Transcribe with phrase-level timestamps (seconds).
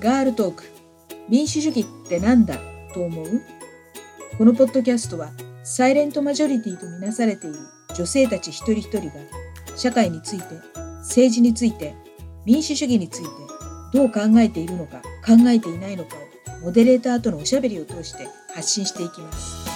[0.00, 0.64] ガールトーク。
[1.28, 2.56] 民主主義ってなんだ？
[2.94, 3.42] と思う？
[4.36, 5.30] このポッドキャストは
[5.64, 7.58] サイレントマジョリティとみなされている
[7.96, 9.12] 女性たち一人一人が
[9.76, 10.44] 社会について
[11.00, 11.96] 政治について
[12.44, 13.28] 民主主義について
[13.92, 19.68] どう考えているのか考えていないのかをモデレーターとのおしゃべりを通して発信していきます。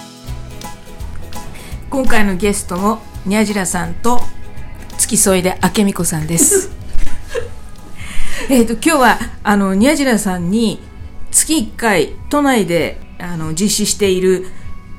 [1.89, 4.21] 今回のゲストもにゃじらさんと
[4.97, 6.71] 付き添いで明美子さんです
[8.49, 10.79] えっと今日はあのにゃじらさんに
[11.31, 14.47] 月1回都内であの実施している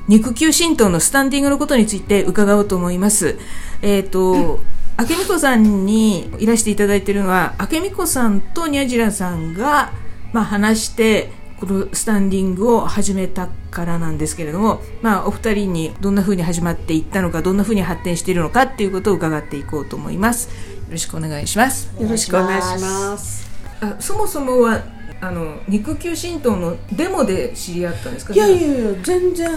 [0.07, 3.37] 肉球浸透のスタンディングのことについて伺おうと思います。
[3.81, 9.91] えっ、と、う ん明美子さんにいらしていただいているのは明美子さんとにゃじらさんが、
[10.31, 20.47] まあ、話してこのスタンディングを始めたからなんですけれども、まあ、お二人にどんな風に始まっていったのかどんな風に発展しているのかっていうことを伺っていこうと思います。
[20.47, 21.89] よろしくお願いします。
[21.99, 23.49] よろしくお願いします。
[23.81, 24.81] あそもそもは
[25.21, 28.33] あの肉球神道のデモで知り合ったんですか？
[28.33, 29.51] いやいやいや全然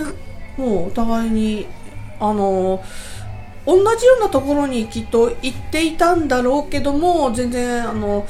[0.56, 1.66] もうお互いに
[2.20, 2.82] あの
[3.66, 8.26] 同じようなところにきっと行っていたんだろうけども全然あの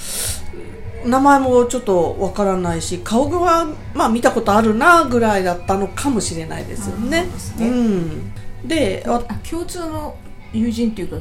[1.06, 7.26] 名前もちょっとわからないし顔はまあ見たことあるなぐらいだったのかもしれないですよね。
[7.60, 8.32] ううん、
[9.48, 10.16] 共通の
[10.52, 11.16] 友人っていうか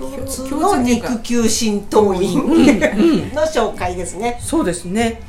[0.00, 2.38] の肉球浸透員
[3.34, 4.38] の紹介ですね。
[4.40, 5.20] そうですね。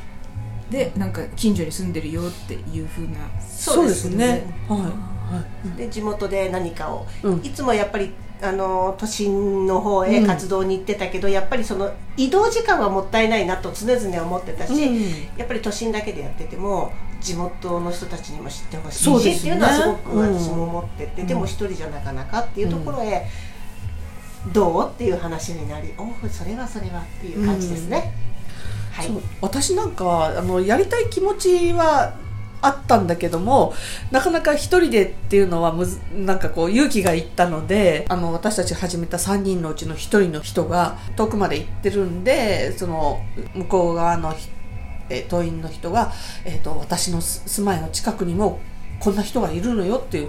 [0.70, 4.44] でなんか近所に住んでるよっていうふうなそうですね。
[4.68, 4.80] はい。
[5.28, 15.02] はい、で地元で何かを、うん、いつもやっぱりあの都心の方へ活動に行ってたけど、うん、やっぱりその移動時間はもったいないなと常々思ってたし、うん、
[15.36, 23.26] やっぱり都心だけでやってても地元の人たちにも知ってほしいし、ね、っていうのはすごく私も思ってて、うん、でも一人じゃなかなかっていうところへ、
[24.52, 28.12] どうっていう話になりおおそれはそれはっていう感じですね。
[28.92, 32.14] はい、私なんかあのやりたい気持ちは
[32.60, 33.72] あったんだけども
[34.10, 43.20] なかなか一人でっていうのはむずなんかこう勇気がいったのであの私たち始めた3人のうちの1人の人が遠くまで行ってるんでその
[43.54, 44.34] 向こう側の、
[45.10, 46.12] え党員の人が、
[46.44, 48.60] えーと、私の住まいの近くにも
[49.00, 50.28] こんな人がいるのよっていう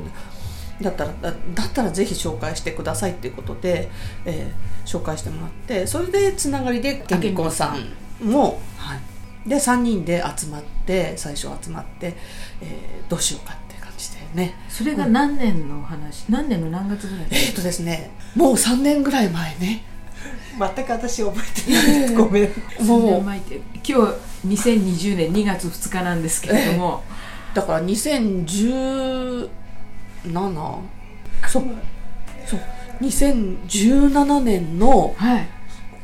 [0.81, 1.33] だったらだっ
[1.73, 3.89] たらぜひ紹介してくださいっていうことで、
[4.25, 7.75] えー、紹介してもらってそれでつながりで健康さ
[8.23, 8.95] んも、は
[9.45, 12.15] い、で3人で集まって最初集まって、
[12.61, 14.55] えー、どうしようかって感じでね。
[14.69, 17.27] それが何年の話、うん、何年の何月ぐらい？
[17.31, 19.83] えー、っとですねもう3年ぐらい前ね。
[20.75, 22.51] 全く私覚えてない、えー、ごめん。
[22.85, 23.23] もう。
[23.23, 23.41] 今
[23.83, 23.93] 日
[24.45, 27.03] 2020年2月2日なんですけれども、
[27.51, 27.81] えー、だから
[30.25, 30.81] 2017
[31.47, 31.63] そう。
[32.45, 32.59] そう。
[33.01, 35.47] 2017年の、はい。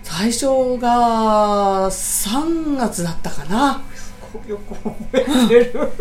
[0.03, 3.83] 最初が3月だったかな。
[4.47, 5.91] よく覚えてる。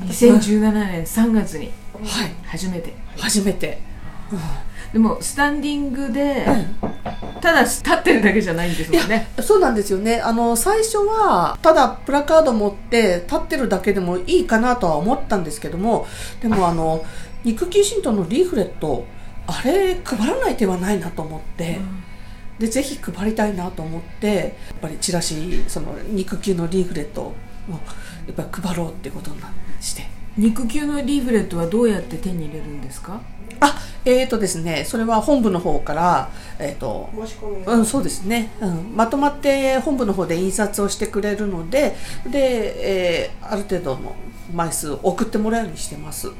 [0.04, 1.72] 2017年3月に。
[2.46, 3.80] 初めて、はい、初めて、
[4.30, 4.40] うん、
[4.92, 6.46] でもスタンディングで、
[7.44, 9.28] ただ立ってるだけじゃないんですもんね。
[9.40, 10.20] そうなんですよね。
[10.20, 16.06] あの最初はただプラカード持って立ってるだけでもいいかなとは思ったんですけども
[16.40, 16.74] でもあ。
[16.74, 17.04] の
[17.44, 19.04] 肉球神道のリーフレット
[19.46, 22.02] あれ配らない手はないなと思って、うん、
[22.58, 27.34] でぜひ配りたいなと思ってやっぱりチラシその肉球のリーフレットを
[28.26, 29.36] やっぱり配ろうってことに
[29.78, 30.06] して。
[30.38, 33.20] 肉球のリーフレットはどうやって手に入れるんですか？
[33.60, 37.10] あえーとですね、それは本部の方から、えーと
[37.66, 41.96] うん、そうですね、うん、まとまって本部の方で印刷をしてくれるので
[42.28, 44.14] で、えー、ある程度の
[44.52, 46.30] 枚数送ってもらうようにしてます、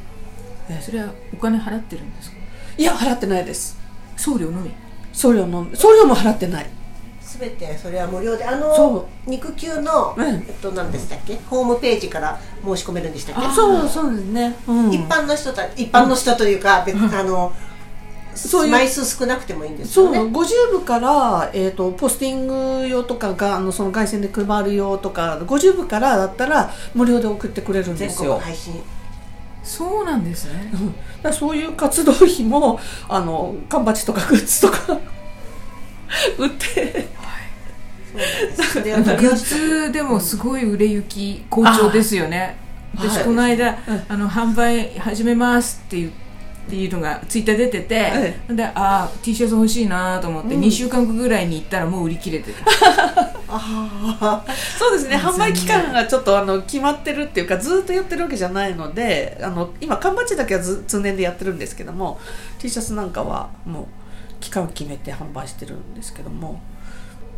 [0.68, 2.36] えー、それはお金払ってるんですか？
[2.76, 3.78] いや払ってないです。
[4.16, 4.70] 送料のみ？
[5.12, 6.66] 送料の送料も払ってない
[7.34, 11.36] すべてそれは無料であの肉球の、うん、えっと何でしたっけ？
[11.48, 13.54] ホームページから申し込めるんでしたっけ？
[13.54, 17.52] そうそうですね、うん、一般の人た一般の人というか、別、うん、あの
[18.34, 18.72] そういう。
[18.72, 20.18] 枚数少なくてもいいんですよね。
[20.18, 22.46] そう50部から、えーと、ポスティン
[22.82, 28.38] グ用とかがあのその外線で配る用とか50部からだったら無料で送ってくれるんですよ。
[28.38, 28.80] 配信。
[29.64, 30.70] そうなんですね、
[31.24, 32.78] うん、そういう活動費も
[33.08, 34.92] あの缶バッジとかグッズとか
[36.36, 37.08] 売って、はい、
[39.16, 42.56] グッズでもすごい売れ行き好調ですよね。
[42.96, 43.76] 私この間、はい、
[44.08, 46.24] あの販売始めますって言って
[46.64, 52.64] っていうのがツイッター出てて、はい、でああ T シャツ欲しいなと思って、うん、2週間後ぐらいに行ったらもう売り切れてた。
[53.46, 54.44] あ
[54.78, 55.16] そうですね。
[55.16, 62.18] 販売期間がちょっとあの決まってるっていうかずっとやってるわけじゃないのであの今缶バッジだけはず通年でやってるんですけども
[62.58, 63.86] T シャツなんかはもう
[64.40, 66.60] 期間を決めて販売してるんですけども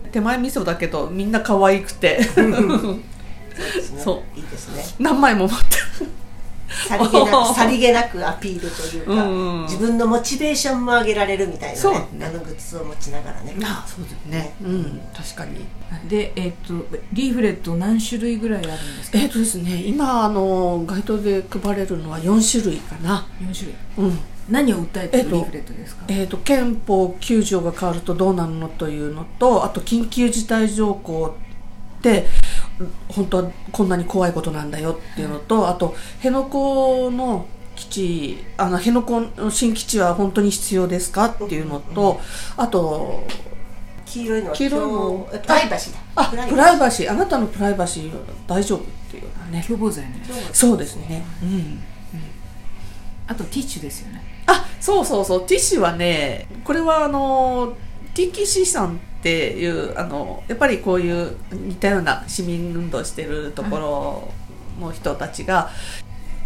[0.07, 2.23] 手前味噌だけどみんな可愛くて。
[2.23, 2.45] そう
[3.75, 4.03] ですね。
[4.03, 4.39] そう。
[4.39, 4.85] いいですね。
[4.99, 5.77] 何枚も持って。
[6.05, 6.11] る
[6.69, 9.63] さりげなく さりげなくアピールというか、うんうん。
[9.63, 12.07] 自分のモチベーションも上げられるみたいなそうね。
[12.19, 13.55] ねあのグッズを持ちながらね。
[13.63, 14.55] あそうだよね。
[14.63, 15.01] うん。
[15.17, 15.65] 確かに。
[16.09, 16.75] で、えっと
[17.13, 19.19] リーフレット何種類ぐらいあるんですか？
[19.19, 23.27] えっ、とですね今あの街頭で配れるのは4種類かな。
[23.41, 23.75] 4種類。
[23.99, 31.37] うん何を訴えてえっとるリーフレットですか、えー、と憲法9条が変わるとどうなるのというのとあと緊急事態条項
[31.99, 32.27] って
[33.09, 42.21] 本当はこんなに怖いことなんだよっていうのとあと辺野古の基地あの辺野古の新基地は本当に必要ですかっていうのと
[42.57, 43.25] あと
[44.07, 45.29] 黄色いのは黄色いの。
[45.43, 46.01] プライバシーだ。
[46.15, 47.11] あプライバシー。
[47.11, 49.65] あなたのプライバシーは大丈夫っていうようなね。
[49.67, 50.23] 共謀罪ね。
[50.53, 51.25] そうですね。
[51.43, 51.81] うん。
[53.29, 55.47] あとティッシュですよねあそうそうそう。
[55.47, 57.77] ティッシュはねこれはあの
[58.15, 64.33] TKC さんっていうあのやっぱりこういう似たような市民運動してるところ
[64.81, 65.71] の人たちが、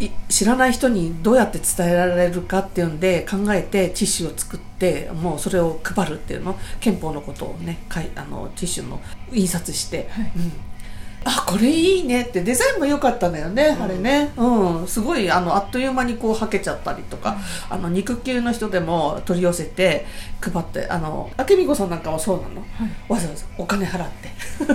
[0.00, 6.58] い知らない人にどうやって伝えられるかっていうんで考えてティッシュを作ってもうそれを配るっていうの。
[6.81, 9.00] 憲法のことをねかいあのティッシュの
[9.31, 10.53] 印刷して、うん
[11.25, 12.43] あこれいいねって。
[12.43, 17.37] デザインも良かったんだよね、あれね、うん、すごいあのあっという間にこうはけちゃったりとか、
[17.69, 20.06] あの肉球の人でも取り寄せて
[20.40, 22.64] 配ってあの明美子さんなんかもそうなの、
[23.08, 24.31] わざわざお金払って。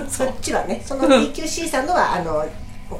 [0.08, 2.44] そっちはねその PQC さんのはあの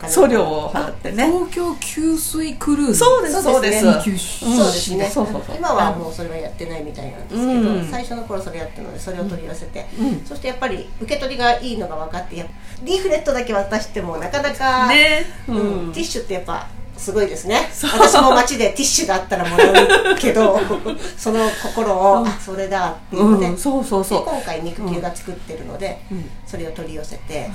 [0.09, 1.27] 送料を払ってね。
[1.27, 2.97] 東京給水クルーズ。
[2.97, 3.83] そうですそうです。
[3.83, 5.11] そうですね。
[5.57, 7.85] 今はもうそれはやってないみたいなんですけど、うん。
[7.89, 10.25] 最初の頃それやってるのでそれを取り寄せて、うん。
[10.25, 12.37] そしてやっぱり受け取りがいいのが分かって
[12.83, 15.25] リーフレットだけ渡してもなかなか、ね。
[15.49, 15.57] うん。
[15.57, 15.93] うん。
[15.93, 17.69] ティッシュってやっぱすごいですね。
[17.71, 19.71] 私も街でティッシュがあったらもら
[20.13, 20.59] うけど
[21.17, 24.25] その心を、あそれだっていうので,、うん、そうそうそう。
[24.25, 26.31] で今回肉球が作ってるので、うん。
[26.47, 27.51] それを取り寄せて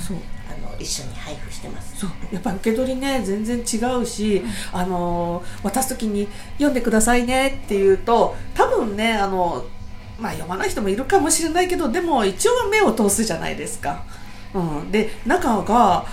[0.81, 1.97] 一緒に配布してます。
[1.97, 2.09] そう。
[2.31, 4.41] やっぱり受け取りね全然違うし、
[4.73, 9.65] あの渡す時に「読んでくださいね」って言うと多分ねあの、
[10.19, 14.03] まあ、読まない人もいるかもしれないけどでも一応は目を通すじゃないですか。
[14.53, 16.05] うん、で中が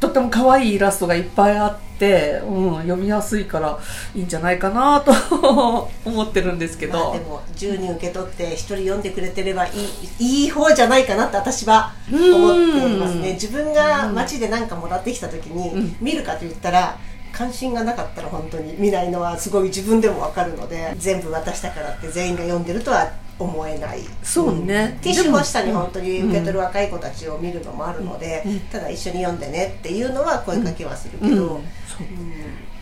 [0.00, 3.78] とっても可愛いイラストがいっぱいあって、うん、読みやすいから
[4.14, 5.12] いいんじゃないかなと
[6.04, 9.70] 思ってるんですけど、まあ、でも10人受け取って1人読んでくれてればい
[10.18, 13.32] いいい方じゃないかなって私は思っておりますね。
[13.32, 15.96] 自分が街で何かもらってきた時に、うん。
[16.00, 16.98] 見るかと言ったら
[17.32, 24.00] 関心がなかったら本当に見ないのはすごい自分でも分かるので全部渡したからって全員が読んでるとは思えない。
[24.22, 24.98] そうね。
[25.02, 31.56] ティッシュでも欲しさに本当に受け取る若い子たちを見るのもあるので、ただ一緒に読んでねっていうのは声かけはするけど、うん。
[31.56, 32.06] うんそう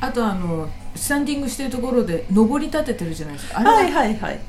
[0.03, 0.67] あとあの
[0.97, 3.61] スタンディングしてるところで上り立ててるじゃないですか。
[3.61, 4.41] あれは,、はいはいはい。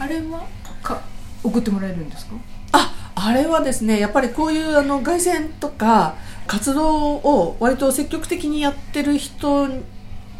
[0.00, 0.44] あれは
[0.82, 1.00] か
[1.44, 2.32] 送ってもらえるんですか？
[2.72, 6.16] ああれはですねやっぱりこういうあの凱旋とか
[6.48, 9.68] 活動を割と積極的にやってる人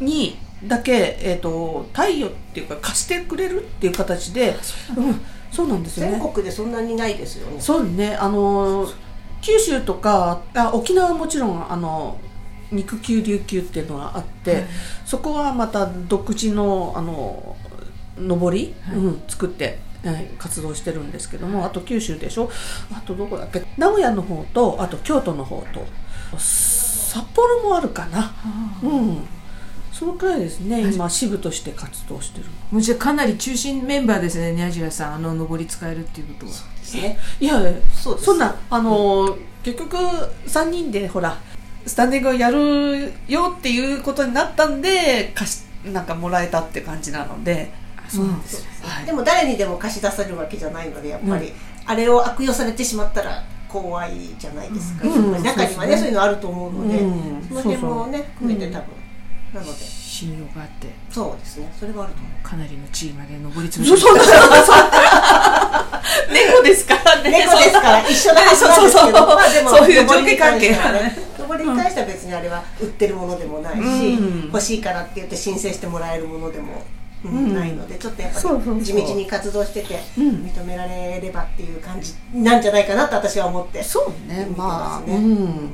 [0.00, 4.56] にだけ、えー、と貸与っていうか貸してくれるっていう形で
[4.96, 5.20] うん
[5.52, 6.19] そうなんですよね。
[6.19, 7.60] 全国でそんなにないですよね。
[7.60, 8.87] そうねあの
[9.40, 12.19] 九州とかあ沖縄はもちろんあの
[12.70, 14.66] 肉球琉球っていうのがあって、はい。
[15.06, 17.56] そこはまた独自のあの
[18.19, 18.96] 上り、はい。
[18.96, 22.50] うん、作って、えー活動してるんですけどもあと九州でしょ？
[22.93, 23.65] あとどこだっけ？
[23.77, 25.86] 名古屋の方とあと京都の方と
[26.36, 28.34] 札幌もあるかな。
[28.82, 29.27] うん
[29.98, 30.93] そのくらいですね。
[30.93, 32.44] 今支部として活動してる。
[32.44, 35.14] のもうじゃあかなり中心メンバーですね宮白さん。
[35.14, 36.52] あの上り使えるっていうことは。
[36.52, 37.19] ですね。
[37.40, 37.60] いや
[37.93, 41.36] そうそんなあのー結局3人でほら
[41.84, 47.70] スタンディングをやるよっていうことになったんで貸しなんかもらえたって感じなので。
[48.08, 48.69] そうなんですね。
[48.82, 49.05] はい。
[49.05, 51.52] でも誰にでも貸し出せるわけじゃないのでやっぱり、
[51.84, 55.96] あれを悪用されてしまったら怖いじゃないですか、中にはねそうですね。
[55.96, 57.48] そういうのあると思うので、うん。
[57.48, 58.86] その辺もね含めて多分、
[59.55, 59.98] なので。
[60.19, 60.88] 信用があって。
[61.10, 61.72] そうですね。
[61.78, 62.32] それはあると思う。
[62.43, 64.19] かなりの地位まで上り詰めてそうそう
[66.32, 67.31] 猫ですからね。
[67.31, 68.00] 猫ですから。
[68.02, 70.78] 一緒なはずなんですけど、まあでもそういう上下関係ね。
[71.38, 74.46] 登りに関しては別にあれは売ってるものでもないし、うん。
[74.46, 76.82] 欲しいからって言って申請してもらえるものでも、
[77.24, 77.55] うんうん。
[77.55, 78.78] ないのでちょっとやっぱそうそうそう。
[78.81, 80.31] り地道に活動しててうん。
[80.46, 83.84] 認められればっていう感じなんじゃないかなと私は思って。
[83.84, 84.48] そうね。
[84.56, 85.70] まあうん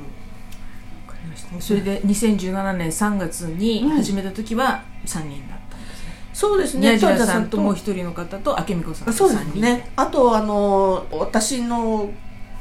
[1.60, 6.80] それで2017年3月に始めた時は3人だったんですね、そうですね。
[6.80, 12.10] 宮白さんともう一人の方と明美子さんとそうで3人すねあとあの私の、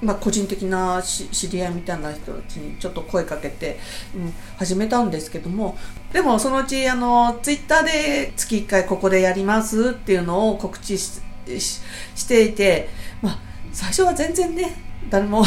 [0.02, 3.80] まあ、個人的なし知り合いみたいな人たちにちょっと声かけて、
[4.16, 5.78] うん、始めたんですけども
[6.12, 11.82] でもそのうちあのツイッターで月1回ここでやりますっていうのを告知し
[12.28, 12.90] ていて、
[13.22, 13.40] まあ、
[13.72, 14.76] 最初は全然ね
[15.10, 15.44] 誰も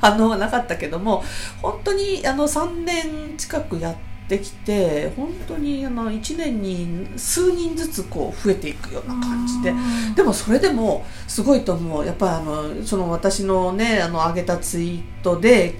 [0.00, 1.22] 反応はなかったけども
[1.62, 3.96] 本当にあの3年近くやっ
[4.28, 9.72] てきて本当にあの1年に数人ずつこう増えていくような感じで
[10.16, 12.04] でもそれでもすごいと思う。
[12.04, 15.76] やっぱりあのその私のねあの上げたツイートで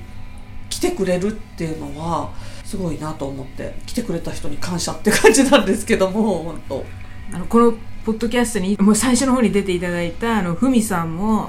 [0.71, 2.31] 来てくれるっていうのは
[2.65, 6.85] すごいなと思って来てくれた人に感謝って感じなんですけども本当。
[7.33, 11.47] あのこのポッドキャストにもう最初の方に出ていただいたあのふみさんも、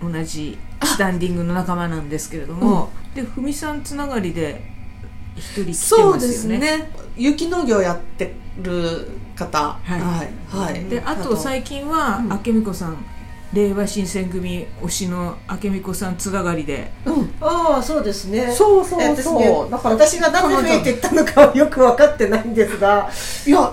[0.00, 4.62] あの同じスタンディングの仲間なんですけれども、でふみさんつながりで
[5.36, 6.12] 一人来てますよね。
[6.12, 6.90] そうですね。
[7.16, 9.78] 有農業やってる方。
[9.82, 10.00] はい。
[10.00, 12.28] はい、はい、であと最近は、うん。
[12.28, 12.96] 明美子さん
[13.52, 16.90] 令和新選組推しの明美子さんつながりで。
[17.04, 17.34] うん。
[17.40, 18.52] ああそうですね。
[18.52, 19.40] そうそう私そう。
[19.40, 23.08] ねだから私がなぜ増えていったのかはよく分かってないんですが。
[23.46, 23.72] いや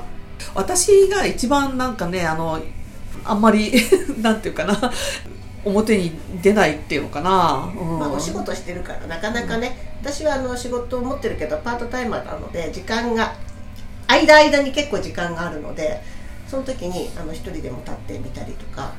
[0.53, 2.59] 私が一番なんかねあの
[3.25, 3.73] あんまり
[4.21, 4.91] なんていうかな
[5.65, 7.99] 表に出ないっていうのかな、うん。
[7.99, 13.33] まあ、お仕事してるからなかなかね、私はあの仕事を持ってるけどパートタイマーなので時間が
[14.07, 16.01] 間間に結構時間があるので
[16.47, 18.93] その時にあの一人でも立ってみたりとか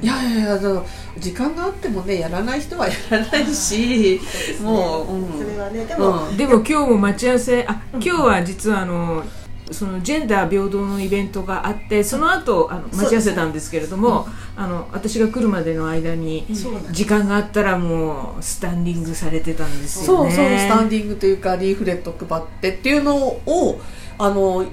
[0.00, 0.86] いやいやいやあの
[1.18, 4.20] 時間があってもねやらない人はやらないし
[4.60, 4.64] ね。
[4.64, 6.36] もう、うん、それはねでも、うん。
[6.36, 9.24] でも今日も待ち合わせあ今日は実はあの
[9.72, 14.26] そのジェンダー平等のイベントがあってその後あの待ち合わせたんですけれども、
[14.56, 16.46] あの私が来るまでの間に
[16.90, 20.30] 時間があったらもうスタンディングされてたんですそうよね。
[20.36, 23.80] そうスタンディングというかリーフレット配ってっていうのを
[24.18, 24.64] あの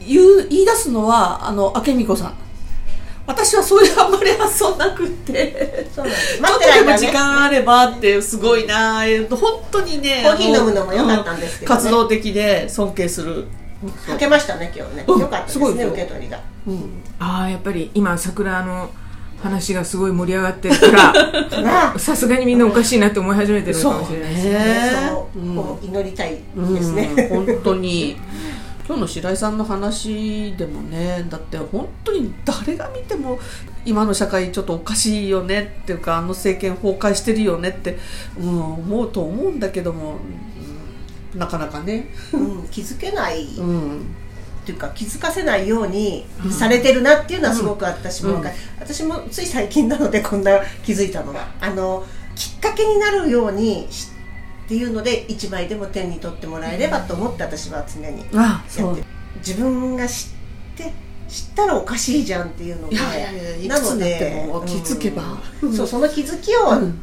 [0.00, 2.34] 言う言い出すのはあの明美子さん。
[3.26, 6.36] 私はそういうあんまり発想なくってそうなんです。
[6.36, 11.76] ちょ待っっとでも時間あればってすごいなえっと本当にねコーヒーあ飲むのも良かったんですけどね。
[11.76, 13.46] 活動的で尊敬する、
[14.06, 16.40] かけましたね今日ね、うんよかったですねす受け取りが。
[16.66, 18.90] うん、ああやっぱり今桜の
[19.42, 20.90] 話がすごい盛り上がってるか
[21.62, 24.52] ら さすがにみんなおかしいなって思い始めてるのかもしれないですね。
[24.52, 24.90] ね。
[25.08, 28.16] そう、うんこう祈りたいうんですね、本当に。
[28.86, 33.38] 今日の白井さんの話でもねだって本当に誰が見ても
[33.84, 37.98] 今の社会ちょっとおかしいよねっていうかあの政権崩壊してるよねって、
[38.36, 40.59] うん、思うと思うんだけども、うん
[41.34, 44.06] なかなかね、うん、気づけない、っうん、
[44.66, 48.44] ていうか気づかせないようにされてるなっていうのはすごく私も、うん。
[48.78, 54.08] 私もつい最近なのでこんな気づいたのがあのきっかけになるようにし
[54.64, 59.06] っていうので一枚でも手に取ってもらえればと思って私は常にあやってる。
[59.38, 60.92] 自分が知って
[61.28, 65.38] 知ったらおかしいじゃんっていうのでいやいやいやいくなのでも気づけば。
[65.62, 67.00] うんそうその気づきをうん。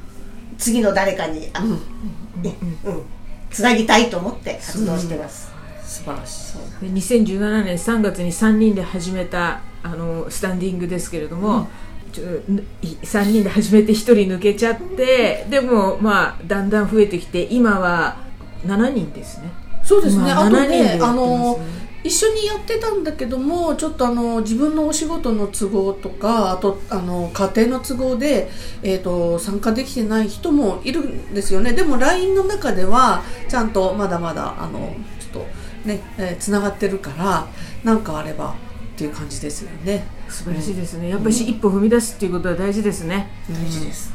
[0.57, 1.69] 次の誰かにあ、うん。
[1.69, 3.03] うん
[3.51, 5.51] つなぎたいと思って活動してます、
[5.83, 6.85] 素晴らしい。
[6.85, 11.67] で2017年3月に3人で始めたあのスタンディングですけれども、
[12.11, 18.17] ちょぬ3人で始めて1人抜けちゃってでもまあだんだん増えてきて今は
[18.65, 19.51] 7人ですね。
[19.83, 21.59] そうですね、まあと7人でやってねあの
[22.07, 28.49] 一緒にやってたんだけどもちょっとあの自分のお仕事の都合とかあとあの家庭の都合で、
[28.81, 31.73] えー、と参加できてない人もいるんですよね。
[31.73, 35.99] でも LINE の中ではちゃんとまだまだあのちょっとね
[36.39, 37.47] つな、繋がってるから
[37.83, 38.53] 何かあればっ
[38.97, 40.07] ていう感じですよね。
[40.29, 41.09] 素晴らしいですね。
[41.09, 44.13] やっぱり一歩踏み出すっていうことは大事ですね、大事です、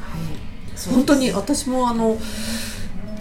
[0.90, 2.18] 本当に私もあの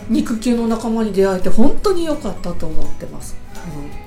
[0.09, 3.35] 肉球の仲間に出会えて本当に良かったと思ってます、
[3.75, 4.00] うん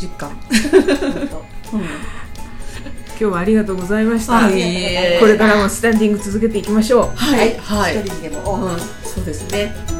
[0.00, 0.30] 実感、
[1.72, 1.80] うん。
[1.80, 4.52] 今日はありがとうございました、はい
[5.18, 7.16] これからもスタンディング続けていきましょう。
[7.16, 7.56] はい。
[7.58, 8.66] はい、一人でも。
[8.66, 9.95] うん、そうですね